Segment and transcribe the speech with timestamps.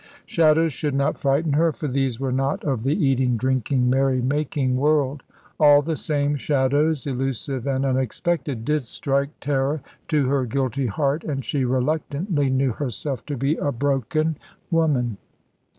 [0.25, 4.75] Shadows should not frighten her, for these were not of the eating, drinking, merry making
[4.75, 5.21] world.
[5.59, 11.45] All the same, shadows, elusive and unexpected, did strike terror to her guilty heart, and
[11.45, 14.37] she reluctantly knew herself to be a broken
[14.71, 15.17] woman.